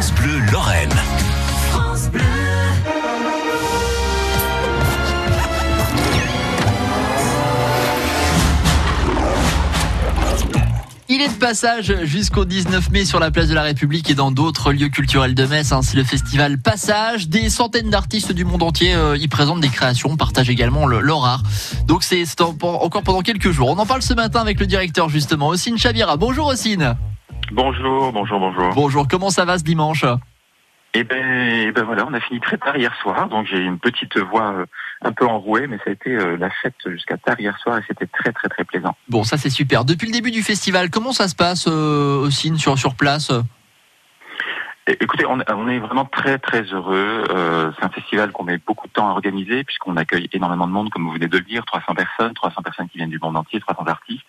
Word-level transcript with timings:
France 0.00 0.12
Bleu 0.12 0.38
Lorraine. 0.50 0.88
Il 11.12 11.20
est 11.20 11.28
de 11.28 11.34
passage 11.34 11.92
jusqu'au 12.04 12.44
19 12.44 12.90
mai 12.92 13.04
sur 13.04 13.18
la 13.18 13.32
place 13.32 13.48
de 13.48 13.54
la 13.54 13.62
République 13.62 14.08
et 14.10 14.14
dans 14.14 14.30
d'autres 14.30 14.72
lieux 14.72 14.88
culturels 14.90 15.34
de 15.34 15.44
Metz. 15.44 15.72
C'est 15.82 15.96
le 15.96 16.04
festival 16.04 16.58
Passage. 16.58 17.28
Des 17.28 17.50
centaines 17.50 17.90
d'artistes 17.90 18.30
du 18.32 18.44
monde 18.44 18.62
entier 18.62 18.94
euh, 18.94 19.16
y 19.16 19.26
présentent 19.26 19.60
des 19.60 19.68
créations, 19.70 20.16
partagent 20.16 20.50
également 20.50 20.86
le, 20.86 21.00
leur 21.00 21.24
art. 21.26 21.42
Donc 21.86 22.04
c'est 22.04 22.24
c'est 22.26 22.40
en- 22.42 22.56
encore 22.62 23.02
pendant 23.02 23.22
quelques 23.22 23.50
jours. 23.50 23.68
On 23.70 23.78
en 23.78 23.86
parle 23.86 24.02
ce 24.02 24.14
matin 24.14 24.40
avec 24.40 24.60
le 24.60 24.66
directeur 24.66 25.08
justement, 25.08 25.48
Ossine 25.48 25.76
Chavira. 25.78 26.16
Bonjour 26.16 26.46
Ossine. 26.46 26.94
Bonjour, 27.52 28.12
bonjour, 28.12 28.38
bonjour. 28.38 28.72
Bonjour, 28.74 29.08
comment 29.08 29.30
ça 29.30 29.44
va 29.44 29.58
ce 29.58 29.64
dimanche 29.64 30.04
Et 30.94 31.02
ben, 31.02 31.66
eh 31.66 31.72
ben 31.72 31.82
voilà, 31.82 32.06
on 32.06 32.14
a 32.14 32.20
fini 32.20 32.38
très 32.40 32.58
tard 32.58 32.76
hier 32.76 32.94
soir, 33.02 33.28
donc 33.28 33.46
j'ai 33.46 33.58
une 33.58 33.78
petite 33.78 34.16
voix 34.18 34.52
euh, 34.52 34.66
un 35.02 35.12
peu 35.12 35.26
enrouée, 35.26 35.66
mais 35.66 35.78
ça 35.78 35.84
a 35.88 35.90
été 35.90 36.10
euh, 36.10 36.36
la 36.36 36.50
fête 36.62 36.76
jusqu'à 36.86 37.16
tard 37.16 37.40
hier 37.40 37.58
soir 37.58 37.78
et 37.78 37.82
c'était 37.88 38.06
très 38.06 38.32
très 38.32 38.48
très 38.48 38.64
plaisant. 38.64 38.94
Bon, 39.08 39.24
ça 39.24 39.36
c'est 39.36 39.50
super. 39.50 39.84
Depuis 39.84 40.06
le 40.06 40.12
début 40.12 40.30
du 40.30 40.42
festival, 40.42 40.90
comment 40.90 41.12
ça 41.12 41.26
se 41.26 41.34
passe 41.34 41.66
euh, 41.66 42.24
Ossine 42.24 42.56
sur, 42.56 42.78
sur 42.78 42.94
place? 42.94 43.32
Écoutez, 45.00 45.26
on, 45.26 45.38
on 45.48 45.68
est 45.68 45.78
vraiment 45.78 46.04
très 46.04 46.38
très 46.38 46.62
heureux. 46.62 47.24
Euh, 47.30 47.70
c'est 47.78 47.84
un 47.84 47.90
festival 47.90 48.32
qu'on 48.32 48.44
met 48.44 48.58
beaucoup 48.58 48.86
de 48.88 48.92
temps 48.92 49.08
à 49.08 49.12
organiser 49.12 49.62
puisqu'on 49.64 49.96
accueille 49.96 50.28
énormément 50.32 50.66
de 50.66 50.72
monde, 50.72 50.90
comme 50.90 51.04
vous 51.04 51.12
venez 51.12 51.28
de 51.28 51.36
le 51.38 51.44
dire, 51.44 51.64
300 51.66 51.94
personnes, 51.94 52.34
300 52.34 52.62
personnes 52.62 52.88
qui 52.88 52.98
viennent 52.98 53.10
du 53.10 53.18
monde 53.18 53.36
entier, 53.36 53.60
300 53.60 53.84
artistes. 53.86 54.24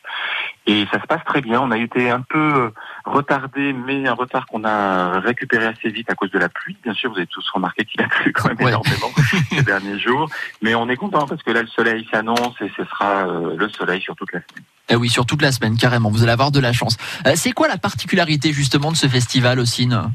Et 0.67 0.85
ça 0.91 1.01
se 1.01 1.07
passe 1.07 1.23
très 1.25 1.41
bien. 1.41 1.59
On 1.61 1.71
a 1.71 1.77
été 1.77 2.09
un 2.09 2.21
peu 2.21 2.71
retardé, 3.05 3.73
mais 3.73 4.07
un 4.07 4.13
retard 4.13 4.45
qu'on 4.45 4.63
a 4.63 5.19
récupéré 5.19 5.65
assez 5.65 5.89
vite 5.89 6.09
à 6.11 6.15
cause 6.15 6.31
de 6.31 6.39
la 6.39 6.49
pluie. 6.49 6.77
Bien 6.83 6.93
sûr, 6.93 7.09
vous 7.11 7.17
avez 7.17 7.27
tous 7.27 7.47
remarqué 7.49 7.83
qu'il 7.85 8.01
a 8.01 8.07
plu 8.07 8.31
quand 8.31 8.47
même 8.49 8.57
Ouais. 8.59 8.67
énormément 8.69 9.09
ces 9.49 9.63
derniers 9.63 9.97
jours. 9.99 10.29
Mais 10.61 10.75
on 10.75 10.87
est 10.89 10.95
content 10.97 11.25
parce 11.25 11.41
que 11.41 11.51
là, 11.51 11.61
le 11.61 11.67
soleil 11.67 12.07
s'annonce 12.11 12.55
et 12.61 12.71
ce 12.77 12.83
sera 12.85 13.27
euh, 13.27 13.55
le 13.57 13.69
soleil 13.69 14.01
sur 14.01 14.15
toute 14.15 14.31
la 14.33 14.39
semaine. 14.41 14.63
Eh 14.89 14.95
oui, 14.95 15.09
sur 15.09 15.25
toute 15.25 15.41
la 15.41 15.51
semaine, 15.51 15.77
carrément. 15.77 16.09
Vous 16.11 16.21
allez 16.23 16.31
avoir 16.33 16.51
de 16.51 16.59
la 16.59 16.73
chance. 16.73 16.97
Euh, 17.25 17.31
c'est 17.35 17.53
quoi 17.53 17.67
la 17.67 17.77
particularité 17.77 18.51
justement 18.53 18.91
de 18.91 18.97
ce 18.97 19.07
festival, 19.07 19.59
Ossine? 19.59 20.11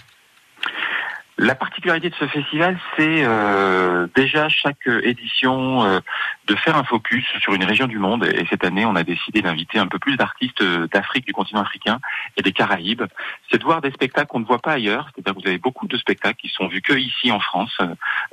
La 1.39 1.55
particularité 1.55 2.09
de 2.09 2.15
ce 2.15 2.27
festival, 2.27 2.79
c'est 2.97 3.23
euh, 3.25 4.07
déjà 4.15 4.49
chaque 4.49 4.87
édition 5.03 5.85
euh, 5.85 6.01
de 6.47 6.55
faire 6.55 6.77
un 6.77 6.85
focus 6.85 7.27
sur 7.41 7.53
une 7.53 7.65
région 7.65 7.87
du 7.87 7.99
monde. 7.99 8.25
Et 8.25 8.47
cette 8.49 8.65
année, 8.65 8.87
on 8.87 8.97
a 8.97 9.03
décidé 9.03 9.43
d'inviter 9.43 9.79
un 9.79 9.87
peu 9.87 9.99
plus 9.99 10.17
d'artistes 10.17 10.63
euh, 10.63 10.89
d'Afrique, 10.91 11.27
du 11.27 11.35
continent 11.35 11.61
africain 11.61 12.01
et 12.39 12.43
des 12.43 12.53
Caraïbes. 12.53 13.03
C'est 13.51 13.59
de 13.59 13.65
voir 13.65 13.83
des 13.83 13.91
spectacles 13.91 14.29
qu'on 14.29 14.41
ne 14.41 14.47
voit 14.47 14.61
pas 14.61 14.73
ailleurs. 14.73 15.11
C'est-à-dire 15.15 15.35
que 15.35 15.43
vous 15.43 15.49
avez 15.49 15.59
beaucoup 15.59 15.87
de 15.87 15.99
spectacles 15.99 16.41
qui 16.41 16.49
sont 16.49 16.69
vus 16.69 16.81
que 16.81 16.95
ici 16.95 17.31
en 17.31 17.41
France, 17.41 17.77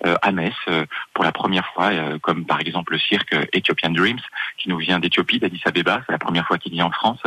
euh, 0.06 0.16
à 0.22 0.32
Metz, 0.32 0.54
euh, 0.68 0.86
pour 1.14 1.24
la 1.24 1.32
première 1.32 1.68
fois, 1.74 1.92
euh, 1.92 2.20
comme 2.20 2.46
par 2.46 2.60
exemple 2.60 2.94
le 2.94 3.00
cirque 3.00 3.36
Ethiopian 3.54 3.92
Dreams, 3.92 4.20
qui 4.58 4.70
nous 4.70 4.78
vient 4.78 5.00
d'Éthiopie, 5.00 5.40
d'Addis 5.40 5.62
Abeba. 5.66 6.02
C'est 6.06 6.12
la 6.12 6.20
première 6.20 6.48
fois 6.48 6.58
qu'il 6.58 6.72
vient 6.72 6.86
en 6.86 6.92
France. 6.92 7.22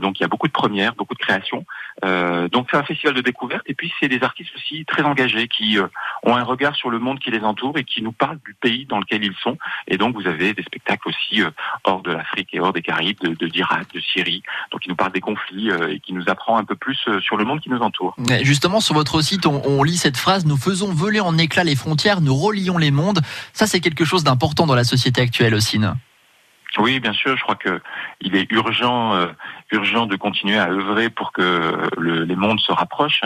Donc 0.00 0.18
il 0.18 0.22
y 0.22 0.24
a 0.24 0.28
beaucoup 0.28 0.46
de 0.46 0.52
premières, 0.52 0.94
beaucoup 0.94 1.14
de 1.14 1.18
créations. 1.18 1.64
Donc 2.02 2.68
c'est 2.70 2.76
un 2.76 2.82
festival 2.82 3.14
de 3.14 3.20
découverte 3.20 3.62
et 3.66 3.74
puis 3.74 3.92
c'est 4.00 4.08
des 4.08 4.22
artistes 4.22 4.54
aussi 4.56 4.84
engagés 5.02 5.48
qui 5.48 5.78
euh, 5.78 5.86
ont 6.22 6.36
un 6.36 6.42
regard 6.42 6.74
sur 6.76 6.90
le 6.90 6.98
monde 6.98 7.18
qui 7.18 7.30
les 7.30 7.40
entoure 7.40 7.76
et 7.78 7.84
qui 7.84 8.02
nous 8.02 8.12
parlent 8.12 8.38
du 8.44 8.54
pays 8.54 8.86
dans 8.86 8.98
lequel 8.98 9.24
ils 9.24 9.34
sont. 9.42 9.58
Et 9.88 9.98
donc 9.98 10.14
vous 10.14 10.26
avez 10.26 10.54
des 10.54 10.62
spectacles 10.62 11.08
aussi 11.08 11.42
euh, 11.42 11.50
hors 11.84 12.02
de 12.02 12.12
l'Afrique 12.12 12.50
et 12.52 12.60
hors 12.60 12.72
des 12.72 12.82
Caraïbes, 12.82 13.18
de, 13.20 13.46
d'Irak, 13.46 13.92
de 13.92 14.00
Syrie. 14.00 14.42
Donc 14.72 14.86
ils 14.86 14.90
nous 14.90 14.96
parlent 14.96 15.12
des 15.12 15.20
conflits 15.20 15.70
euh, 15.70 15.92
et 15.92 16.00
qui 16.00 16.12
nous 16.12 16.24
apprend 16.28 16.56
un 16.56 16.64
peu 16.64 16.74
plus 16.74 16.98
sur 17.20 17.36
le 17.36 17.44
monde 17.44 17.60
qui 17.60 17.70
nous 17.70 17.80
entoure. 17.80 18.16
Justement, 18.42 18.80
sur 18.80 18.94
votre 18.94 19.20
site, 19.20 19.46
on, 19.46 19.62
on 19.64 19.82
lit 19.82 19.96
cette 19.96 20.16
phrase 20.16 20.46
Nous 20.46 20.56
faisons 20.56 20.92
voler 20.92 21.20
en 21.20 21.36
éclats 21.38 21.64
les 21.64 21.76
frontières, 21.76 22.20
nous 22.20 22.34
relions 22.34 22.78
les 22.78 22.90
mondes. 22.90 23.20
Ça, 23.52 23.66
c'est 23.66 23.80
quelque 23.80 24.04
chose 24.04 24.24
d'important 24.24 24.66
dans 24.66 24.74
la 24.74 24.84
société 24.84 25.20
actuelle, 25.20 25.54
Ossine. 25.54 25.94
Oui, 26.78 27.00
bien 27.00 27.12
sûr. 27.12 27.36
Je 27.36 27.42
crois 27.42 27.54
que 27.54 27.80
il 28.20 28.34
est 28.36 28.50
urgent, 28.50 29.14
euh, 29.14 29.26
urgent 29.74 30.06
de 30.06 30.16
continuer 30.16 30.58
à 30.58 30.68
œuvrer 30.70 31.10
pour 31.10 31.32
que 31.32 31.72
le- 31.98 32.24
les 32.24 32.36
mondes 32.36 32.60
se 32.60 32.72
rapprochent 32.72 33.22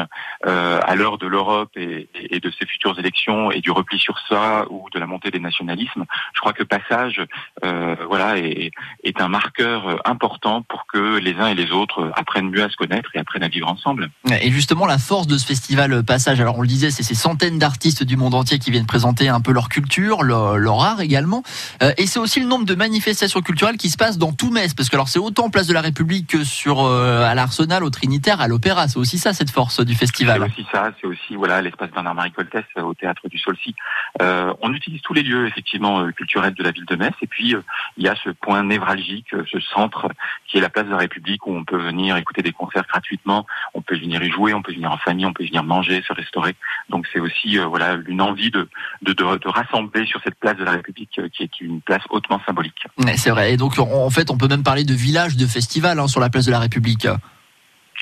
euh, 0.47 0.81
à 0.87 0.95
l'heure 0.95 1.19
de 1.19 1.27
l'Europe 1.27 1.71
et, 1.77 2.09
et- 2.15 2.41
de 2.41 2.51
ses 2.51 2.67
futures 2.67 2.99
élections 2.99 3.51
et 3.51 3.61
du 3.61 3.71
repli 3.71 3.99
sur 3.99 4.19
soi 4.27 4.67
ou 4.71 4.87
de 4.93 4.99
la 4.99 5.07
montée 5.07 5.31
des 5.31 5.41
nationalismes. 5.41 6.05
Je 6.35 6.41
crois 6.41 6.53
que 6.53 6.63
Passage, 6.65 7.21
euh, 7.65 7.97
voilà, 8.09 8.39
est, 8.39 8.71
est 9.05 9.21
un 9.21 9.29
marqueur 9.29 10.01
important 10.09 10.63
pour 10.63 10.87
que 10.87 11.19
les 11.19 11.35
uns 11.37 11.49
et 11.49 11.55
les 11.55 11.71
autres 11.71 12.11
apprennent 12.15 12.51
mieux 12.51 12.63
à 12.63 12.69
se 12.71 12.77
connaître 12.77 13.11
et 13.15 13.19
apprennent 13.19 13.43
à 13.43 13.49
vivre 13.49 13.69
ensemble. 13.69 14.11
Et 14.43 14.51
justement, 14.51 14.87
la 14.87 14.99
force 14.99 15.27
de 15.27 15.37
ce 15.39 15.47
festival 15.47 16.03
Passage, 16.05 16.41
alors 16.41 16.59
on 16.59 16.63
le 16.63 16.69
disait, 16.69 16.91
c'est 16.91 17.03
ces 17.03 17.15
centaines 17.15 17.59
d'artistes 17.59 18.03
du 18.05 18.17
monde 18.17 18.35
entier 18.35 18.59
qui 18.59 18.71
viennent 18.71 18.87
présenter 18.87 19.29
un 19.29 19.41
peu 19.41 19.53
leur 19.53 19.69
culture, 19.69 20.23
leur, 20.23 20.57
leur 20.59 20.81
art 20.83 21.01
également. 21.01 21.43
Euh, 21.83 21.93
et 21.99 22.07
c'est 22.07 22.19
aussi 22.19 22.41
le 22.41 22.47
nombre 22.47 22.65
de 22.65 22.75
manifestations 22.75 23.41
culturelles 23.41 23.77
qui 23.77 23.91
se 23.91 23.97
passent 23.97 24.19
dans 24.19 24.33
tout 24.33 24.51
Metz. 24.51 24.75
Parce 24.75 24.89
que 24.89 24.97
alors 24.97 25.09
c'est 25.09 25.19
autant 25.19 25.51
place 25.51 25.67
de 25.67 25.75
la 25.75 25.81
République 25.81 26.27
que 26.29 26.38
sur 26.45 26.85
euh, 26.85 27.23
à 27.25 27.35
l'Arsenal, 27.35 27.85
au 27.85 27.91
Trinitaire, 27.91 28.41
à 28.41 28.49
l'Opéra. 28.49 28.89
C'est 28.89 28.99
aussi 28.99 29.19
ça, 29.19 29.33
cette 29.33 29.51
force 29.51 29.81
du 29.85 29.93
C'est 29.93 30.01
festival. 30.01 30.43
aussi 30.43 30.67
ça, 30.73 30.91
c'est 31.01 31.07
aussi 31.07 31.37
voilà 31.37 31.61
l'espace 31.63 31.91
Bernard-Marie 31.91 32.33
Coltès 32.33 32.65
euh, 32.77 32.83
au 32.83 32.95
théâtre 32.95 33.29
du 33.29 33.39
Solcy. 33.39 33.75
Euh, 34.23 34.53
on 34.63 34.73
utilise 34.73 35.01
tous 35.03 35.15
les 35.15 35.23
lieux 35.23 35.47
effectivement 35.47 36.01
euh, 36.01 36.11
culturels 36.13 36.55
de 36.55 36.63
la 36.63 36.71
ville 36.71 36.87
de 36.87 36.97
Metz 36.97 37.15
et 37.23 37.27
puis 37.27 37.55
euh, 37.55 37.61
il 37.97 38.05
y 38.05 38.09
a 38.09 38.15
ce 38.23 38.31
point 38.31 38.63
névralgique, 38.63 39.29
ce 39.31 39.61
centre 39.61 40.09
qui 40.49 40.59
est 40.59 40.61
la 40.61 40.69
place 40.71 40.87
de 40.87 40.91
la 40.93 40.99
République 40.99 41.47
où 41.47 41.55
on 41.55 41.65
peut 41.65 41.79
venir 41.79 42.17
écouter 42.17 42.43
des 42.43 42.53
concerts 42.53 42.85
gratuitement, 42.89 43.47
on 43.75 43.83
peut 43.83 43.97
venir 43.97 44.23
y 44.23 44.31
jouer, 44.31 44.55
on 44.55 44.63
peut 44.63 44.73
venir 44.73 44.91
en 44.91 44.99
famille, 44.99 45.27
on 45.27 45.33
peut 45.33 45.45
venir 45.45 45.65
manger, 45.65 46.03
se 46.07 46.13
restaurer. 46.13 46.55
Donc 46.89 47.07
c'est 47.13 47.21
aussi 47.21 47.59
voilà 47.59 47.97
une 48.07 48.21
envie 48.23 48.51
de, 48.51 48.69
de, 49.03 49.13
de, 49.13 49.37
de 49.37 49.49
rassembler 49.49 50.07
sur 50.07 50.21
cette 50.23 50.37
place 50.37 50.57
de 50.57 50.65
la 50.65 50.73
République 50.73 51.21
qui 51.33 51.43
est 51.43 51.61
une 51.61 51.81
place 51.81 52.03
hautement 52.11 52.41
symbolique. 52.47 52.87
Ouais, 52.99 53.17
C'est 53.17 53.31
vrai. 53.31 53.53
Et 53.53 53.57
donc, 53.57 53.79
en 53.79 53.89
en 54.09 54.11
fait, 54.11 54.31
on 54.31 54.39
peut 54.39 54.49
même 54.49 54.63
parler 54.63 54.85
de 54.85 54.95
village 54.95 55.37
de 55.37 55.47
festival 55.47 55.99
hein, 55.99 56.09
sur 56.09 56.18
la 56.21 56.31
place 56.31 56.47
de 56.47 56.53
la 56.53 56.61
République. 56.61 57.07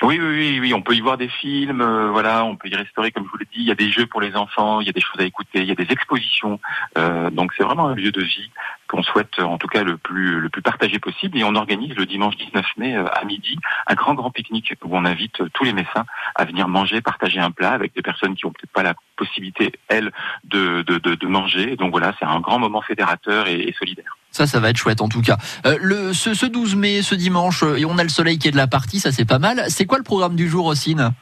Oui, 0.03 0.19
oui, 0.21 0.27
oui, 0.27 0.59
oui, 0.59 0.73
on 0.75 0.83
peut 0.83 0.93
y 0.93 1.01
voir 1.01 1.17
des 1.17 1.27
films, 1.27 1.81
euh, 1.81 2.11
voilà, 2.11 2.45
on 2.45 2.55
peut 2.55 2.69
y 2.69 2.75
restaurer, 2.75 3.11
comme 3.11 3.25
je 3.25 3.31
vous 3.31 3.37
l'ai 3.37 3.45
dit, 3.45 3.61
il 3.61 3.63
y 3.63 3.71
a 3.71 3.75
des 3.75 3.89
jeux 3.89 4.05
pour 4.05 4.21
les 4.21 4.35
enfants, 4.35 4.79
il 4.79 4.85
y 4.85 4.89
a 4.91 4.93
des 4.93 5.01
choses 5.01 5.19
à 5.19 5.23
écouter, 5.23 5.61
il 5.61 5.65
y 5.65 5.71
a 5.71 5.75
des 5.75 5.87
expositions, 5.89 6.59
euh, 6.99 7.31
donc 7.31 7.51
c'est 7.57 7.63
vraiment 7.63 7.87
un 7.87 7.95
lieu 7.95 8.11
de 8.11 8.21
vie 8.21 8.51
qu'on 8.87 9.01
souhaite 9.01 9.39
euh, 9.39 9.43
en 9.43 9.57
tout 9.57 9.67
cas 9.67 9.83
le 9.83 9.97
plus 9.97 10.39
le 10.39 10.49
plus 10.49 10.61
partagé 10.61 10.99
possible 10.99 11.39
et 11.39 11.43
on 11.43 11.55
organise 11.55 11.95
le 11.95 12.05
dimanche 12.05 12.37
19 12.37 12.65
mai 12.77 12.95
à 12.95 13.25
midi 13.25 13.57
un 13.87 13.95
grand 13.95 14.13
grand 14.13 14.29
pique-nique 14.29 14.75
où 14.85 14.95
on 14.95 15.03
invite 15.03 15.41
tous 15.53 15.63
les 15.63 15.73
Messins 15.73 16.05
à 16.35 16.45
venir 16.45 16.67
manger, 16.67 17.01
partager 17.01 17.39
un 17.39 17.51
plat 17.51 17.71
avec 17.71 17.95
des 17.95 18.03
personnes 18.03 18.35
qui 18.35 18.45
ont 18.45 18.51
peut-être 18.51 18.71
pas 18.71 18.83
la 18.83 18.93
possibilité 19.15 19.73
elles 19.89 20.11
de 20.43 20.83
de, 20.83 21.27
manger. 21.27 21.75
Donc 21.75 21.91
voilà, 21.91 22.13
c'est 22.19 22.25
un 22.25 22.39
grand 22.39 22.59
moment 22.59 22.81
fédérateur 22.81 23.47
et 23.47 23.73
solidaire. 23.77 24.16
Ça, 24.31 24.45
ça 24.45 24.59
va 24.59 24.69
être 24.69 24.77
chouette 24.77 25.01
en 25.01 25.09
tout 25.09 25.21
cas. 25.21 25.37
Euh, 25.65 25.77
le, 25.81 26.13
ce, 26.13 26.33
ce 26.33 26.45
12 26.45 26.75
mai, 26.75 27.01
ce 27.01 27.15
dimanche, 27.15 27.63
euh, 27.63 27.77
et 27.77 27.85
on 27.85 27.97
a 27.97 28.03
le 28.03 28.09
soleil 28.09 28.37
qui 28.37 28.47
est 28.47 28.51
de 28.51 28.57
la 28.57 28.67
partie, 28.67 28.99
ça 28.99 29.11
c'est 29.11 29.25
pas 29.25 29.39
mal. 29.39 29.65
C'est 29.69 29.85
quoi 29.85 29.97
le 29.97 30.03
programme 30.03 30.35
du 30.35 30.47
jour, 30.47 30.65
Ossine 30.65 31.13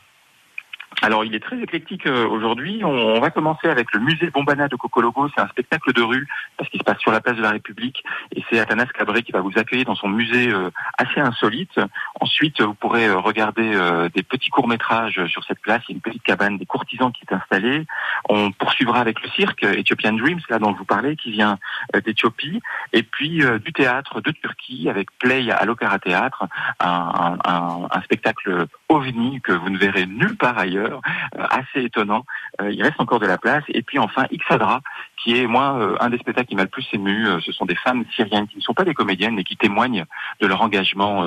Alors, 1.02 1.24
il 1.26 1.36
est 1.36 1.40
très 1.40 1.60
éclectique 1.62 2.08
euh, 2.08 2.26
aujourd'hui. 2.28 2.82
On, 2.84 2.90
on 2.90 3.20
va 3.20 3.30
commencer 3.30 3.68
avec 3.68 3.92
le 3.94 4.00
musée 4.00 4.30
Bombana 4.32 4.68
de 4.68 4.76
Cocologo. 4.76 5.30
C'est 5.36 5.42
un 5.42 5.48
spectacle 5.50 5.94
de 5.94 6.02
rue 6.02 6.28
parce 6.58 6.70
qu'il 6.70 6.80
se 6.80 6.84
passe 6.86 7.00
sur 7.00 7.12
la 7.12 7.22
place 7.22 7.36
de 7.36 7.42
la 7.42 7.52
République. 7.52 8.04
Et 8.36 8.44
c'est 8.50 8.60
Athanas 8.60 8.86
Cabré 8.88 9.22
qui 9.22 9.32
va 9.32 9.42
vous 9.42 9.52
accueillir 9.58 9.86
dans 9.86 9.96
son 9.96 10.08
musée 10.08 10.50
euh, 10.52 10.72
assez 10.98 11.20
insolite. 11.20 11.80
Ensuite, 12.22 12.62
vous 12.62 12.74
pourrez 12.74 13.08
euh, 13.08 13.18
regarder 13.20 13.74
euh, 13.76 14.10
des 14.16 14.24
petits 14.24 14.50
courts-métrages 14.50 15.26
sur 15.28 15.44
cette 15.44 15.60
place. 15.60 15.82
Il 15.90 15.92
y 15.92 15.94
a 15.94 15.98
une 15.98 16.02
petite 16.02 16.24
cabane 16.24 16.58
des 16.58 16.66
courtisans 16.66 17.12
qui 17.12 17.24
est 17.30 17.34
installée. 17.34 17.86
On 18.30 18.52
poursuivra 18.52 19.00
avec 19.00 19.22
le 19.22 19.30
cirque 19.30 19.64
euh, 19.64 19.74
Ethiopian 19.74 20.14
Dreams, 20.14 20.40
là 20.50 20.60
dont 20.60 20.74
je 20.74 20.78
vous 20.80 20.86
parlais, 20.86 21.16
qui 21.18 21.32
vient 21.32 21.58
euh, 21.96 22.02
d'Éthiopie. 22.02 22.62
Et 22.94 23.04
puis 23.04 23.44
du 23.64 23.74
théâtre 23.74 24.22
de 24.22 24.32
Turquie 24.32 24.90
avec 24.90 25.10
Play 25.20 25.52
à 25.52 25.66
l'Opéra 25.66 26.00
Théâtre, 26.00 26.46
un- 26.80 27.38
un- 27.46 27.88
un 27.92 28.02
spectacle 28.02 28.66
ovni 28.90 29.42
que 29.42 29.52
vous 29.52 29.70
ne 29.70 29.78
verrez 29.78 30.06
nulle 30.06 30.38
part 30.38 30.58
ailleurs, 30.58 30.95
euh, 31.38 31.46
assez 31.50 31.84
étonnant. 31.84 32.26
Euh, 32.62 32.72
il 32.72 32.82
reste 32.84 33.00
encore 33.00 33.20
de 33.20 33.26
la 33.26 33.38
place. 33.38 33.64
Et 33.70 33.82
puis 33.82 34.00
enfin 34.00 34.26
Ixadra, 34.32 34.82
qui 35.18 35.38
est 35.40 35.48
moi 35.48 35.78
euh, 35.80 35.96
un 36.00 36.10
des 36.10 36.18
spectacles 36.18 36.48
qui 36.50 36.56
m'a 36.56 36.64
le 36.64 36.70
plus 36.70 36.88
ému. 36.94 37.28
Ce 37.42 37.52
sont 37.52 37.66
des 37.66 37.76
femmes 37.76 38.06
syriennes 38.16 38.48
qui 38.48 38.58
ne 38.58 38.62
sont 38.62 38.74
pas 38.74 38.84
des 38.84 38.94
comédiennes, 38.94 39.36
mais 39.36 39.44
qui 39.44 39.58
témoignent 39.58 40.06
de 40.40 40.48
leur 40.48 40.62
engagement 40.62 41.26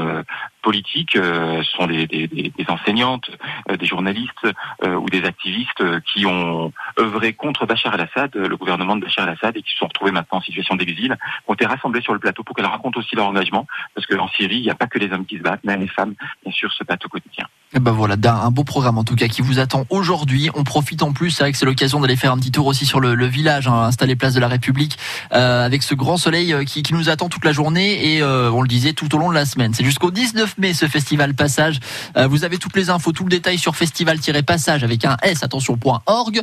politique. 0.63 1.13
Ce 1.15 1.63
sont 1.77 1.87
des, 1.87 2.07
des- 2.07 2.29
des- 2.29 2.53
enseignantes, 2.69 3.31
des 3.69 3.87
journalistes 3.87 4.47
ou 4.85 5.07
des 5.09 5.25
activistes 5.25 5.83
qui 6.03 6.27
ont 6.27 6.73
œuvré 6.99 7.33
contre 7.33 7.67
Bachar 7.67 7.95
el-Assad, 7.95 8.35
le 8.35 8.57
gouvernement 8.57 8.97
de 8.97 9.03
Bachar 9.03 9.27
el-Assad, 9.27 9.57
et 9.57 9.63
qui 9.63 9.73
se 9.73 9.79
sont 9.79 9.87
retrouvés 9.87 10.13
maintenant 10.13 10.39
en 10.39 10.43
situation 10.43 10.77
d'exil, 10.77 11.17
ont 11.47 11.55
été 11.55 11.67
rassemblés 11.67 12.03
sur 12.03 12.13
le 12.13 12.19
plateau 12.19 12.43
pour 12.45 12.55
qu'elles 12.55 12.67
racontent 12.67 12.99
aussi 13.01 13.17
leur 13.17 13.27
engagement, 13.27 13.67
parce 13.95 14.07
qu'en 14.07 14.29
Syrie, 14.29 14.57
il 14.59 14.63
n'y 14.63 14.71
a 14.71 14.75
pas 14.75 14.87
que 14.87 14.99
les 14.99 15.11
hommes 15.13 15.27
qui 15.27 15.39
se 15.39 15.43
battent, 15.43 15.65
mais 15.65 15.77
les 15.77 15.89
femmes, 15.89 16.15
bien 16.45 16.53
sûr, 16.53 16.71
se 16.73 16.85
battent 16.85 17.05
au 17.07 17.09
quotidien. 17.09 17.47
Et 17.75 17.81
ben 17.81 17.93
voilà, 17.93 18.17
un 18.25 18.51
beau 18.51 18.65
programme 18.65 18.97
en 18.97 19.05
tout 19.05 19.15
cas 19.15 19.29
qui 19.29 19.43
vous 19.43 19.59
attend 19.59 19.85
aujourd'hui. 19.91 20.49
On 20.55 20.65
profite 20.65 21.03
en 21.03 21.13
plus, 21.13 21.31
c'est 21.31 21.43
vrai 21.43 21.53
que 21.53 21.59
c'est 21.59 21.67
l'occasion 21.67 22.01
d'aller 22.01 22.17
faire 22.17 22.33
un 22.33 22.39
petit 22.39 22.51
tour 22.51 22.67
aussi 22.67 22.87
sur 22.87 22.99
le, 22.99 23.27
village 23.27 23.69
hein, 23.69 23.83
installé 23.83 24.17
place 24.17 24.33
de 24.33 24.41
la 24.41 24.49
République 24.49 24.97
euh, 25.35 25.67
avec 25.67 25.83
ce 25.83 25.95
grand 25.95 26.17
soleil 26.17 26.55
euh, 26.55 26.65
qui, 26.65 26.83
nous 26.93 27.11
attend 27.11 27.29
toute 27.29 27.45
la 27.45 27.53
journée 27.53 28.15
et 28.15 28.23
euh, 28.23 28.51
on 28.51 28.63
le 28.63 28.69
disait 28.69 28.95
tout 28.95 29.15
au 29.15 29.19
long 29.19 29.29
de 29.29 29.35
la 29.35 29.45
semaine. 29.45 29.75
C'est 29.75 29.85
jusqu'au 29.85 30.11
19 30.11 30.57
mai 30.57 30.73
ce 30.73 30.87
festival 30.87 31.35
Passage. 31.35 31.79
vous 32.17 32.45
avez 32.45 32.57
toutes 32.57 32.75
les 32.75 32.89
infos, 32.89 33.13
tout 33.13 33.25
le 33.25 33.29
détail 33.29 33.59
sur 33.59 33.77
festival-passage 33.77 34.83
avec 34.83 35.05
un 35.05 35.19
S 35.23 35.43
attention.org. 35.43 36.41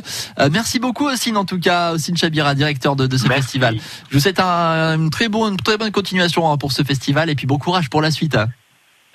merci 0.52 0.78
beaucoup 0.78 1.08
Ossine 1.08 1.36
en 1.36 1.44
tout 1.44 1.58
cas, 1.58 1.92
Ossine 1.92 2.16
Chabira, 2.16 2.54
directeur 2.54 2.94
de, 2.94 3.16
ce 3.16 3.26
festival. 3.26 3.76
Je 4.10 4.14
vous 4.14 4.20
souhaite 4.20 4.38
une, 4.38 5.10
très 5.10 5.28
bonne, 5.28 5.56
très 5.56 5.76
bonne 5.76 5.90
continuation 5.90 6.50
hein, 6.50 6.56
pour 6.56 6.70
ce 6.70 6.84
festival 6.84 7.30
et 7.30 7.34
puis 7.34 7.48
bon 7.48 7.58
courage 7.58 7.90
pour 7.90 8.00
la 8.00 8.12
suite. 8.12 8.36
Hein. 8.36 8.46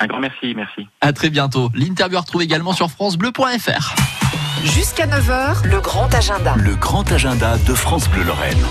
Un 0.01 0.07
grand 0.07 0.19
merci, 0.19 0.53
merci. 0.55 0.87
À 0.99 1.13
très 1.13 1.29
bientôt. 1.29 1.69
L'interview 1.75 2.17
à 2.17 2.21
retrouver 2.21 2.45
également 2.45 2.73
sur 2.73 2.89
francebleu.fr. 2.89 3.95
Jusqu'à 4.63 5.05
9h, 5.05 5.67
le 5.67 5.79
grand 5.79 6.13
agenda. 6.15 6.55
Le 6.57 6.75
grand 6.75 7.11
agenda 7.11 7.57
de 7.67 7.73
France 7.75 8.09
Bleu 8.09 8.23
Lorraine. 8.23 8.65